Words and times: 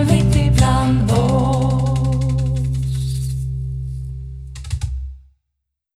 Harvey 0.00 0.29